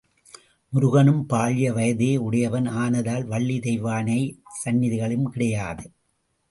[0.73, 4.19] முருகனும் பால்ய வயதே உடையவன் ஆனதால் வள்ளி தெய்வயானை
[4.63, 5.85] சந்நிதிகளும் கிடையாது.